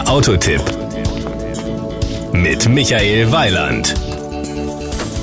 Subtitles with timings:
[0.00, 0.62] Der Autotipp
[2.32, 3.94] mit Michael Weiland.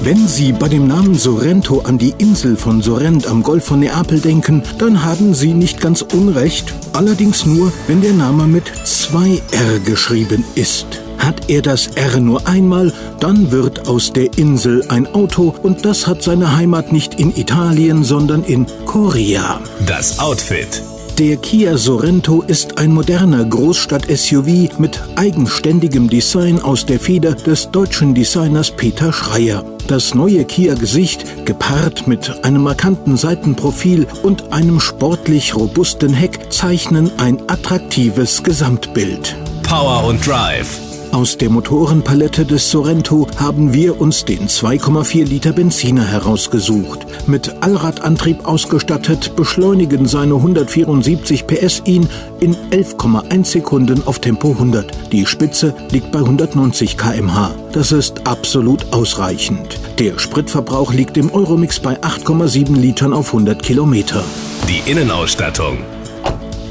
[0.03, 4.19] Wenn Sie bei dem Namen Sorrento an die Insel von Sorrent am Golf von Neapel
[4.19, 9.79] denken, dann haben Sie nicht ganz unrecht, allerdings nur, wenn der Name mit zwei R
[9.79, 10.85] geschrieben ist.
[11.17, 16.05] Hat er das R nur einmal, dann wird aus der Insel ein Auto und das
[16.05, 19.59] hat seine Heimat nicht in Italien, sondern in Korea.
[19.87, 20.83] Das Outfit.
[21.19, 28.13] Der Kia Sorento ist ein moderner Großstadt-SUV mit eigenständigem Design aus der Feder des deutschen
[28.13, 29.65] Designers Peter Schreier.
[29.87, 37.39] Das neue Kia-Gesicht, gepaart mit einem markanten Seitenprofil und einem sportlich robusten Heck, zeichnen ein
[37.49, 39.35] attraktives Gesamtbild.
[39.63, 40.86] Power und Drive.
[41.11, 46.99] Aus der Motorenpalette des Sorento haben wir uns den 2,4 Liter Benziner herausgesucht.
[47.27, 52.07] Mit Allradantrieb ausgestattet beschleunigen seine 174 PS ihn
[52.39, 55.11] in 11,1 Sekunden auf Tempo 100.
[55.11, 57.55] Die Spitze liegt bei 190 km/h.
[57.71, 59.79] Das ist absolut ausreichend.
[59.99, 64.23] Der Spritverbrauch liegt im Euromix bei 8,7 Litern auf 100 Kilometer.
[64.67, 65.79] Die Innenausstattung.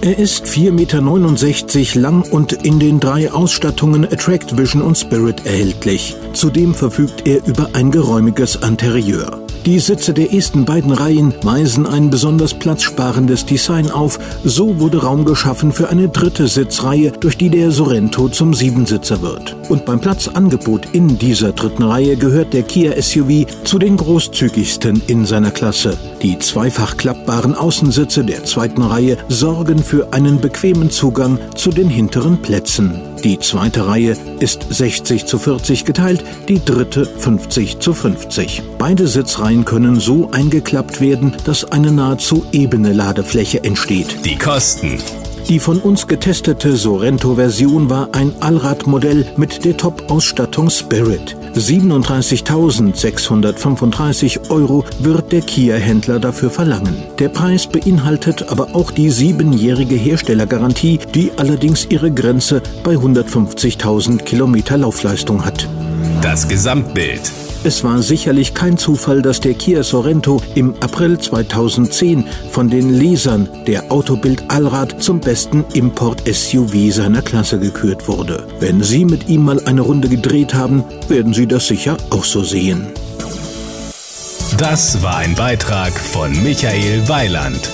[0.02, 6.14] Er ist 4,69 Meter lang und in den drei Ausstattungen Attract, Vision und Spirit erhältlich.
[6.32, 9.45] Zudem verfügt er über ein geräumiges Interieur.
[9.66, 14.16] Die Sitze der ersten beiden Reihen weisen ein besonders platzsparendes Design auf.
[14.44, 19.56] So wurde Raum geschaffen für eine dritte Sitzreihe, durch die der Sorento zum Siebensitzer wird.
[19.68, 25.26] Und beim Platzangebot in dieser dritten Reihe gehört der Kia SUV zu den großzügigsten in
[25.26, 25.98] seiner Klasse.
[26.22, 32.40] Die zweifach klappbaren Außensitze der zweiten Reihe sorgen für einen bequemen Zugang zu den hinteren
[32.40, 33.00] Plätzen.
[33.24, 38.62] Die zweite Reihe ist 60 zu 40 geteilt, die dritte 50 zu 50.
[38.78, 44.24] Beide Sitzreihen können so eingeklappt werden, dass eine nahezu ebene Ladefläche entsteht.
[44.24, 44.98] Die Kosten.
[45.48, 51.36] Die von uns getestete Sorento-Version war ein Allradmodell mit der Top-Ausstattung Spirit.
[51.54, 56.96] 37.635 Euro wird der Kia-Händler dafür verlangen.
[57.20, 64.76] Der Preis beinhaltet aber auch die siebenjährige Herstellergarantie, die allerdings ihre Grenze bei 150.000 Kilometer
[64.76, 65.68] Laufleistung hat.
[66.22, 67.32] Das Gesamtbild.
[67.64, 73.48] Es war sicherlich kein Zufall, dass der Kia Sorento im April 2010 von den Lesern
[73.66, 78.46] der Autobild Allrad zum besten Import-SUV seiner Klasse gekürt wurde.
[78.60, 82.44] Wenn Sie mit ihm mal eine Runde gedreht haben, werden Sie das sicher auch so
[82.44, 82.86] sehen.
[84.58, 87.68] Das war ein Beitrag von Michael Weiland.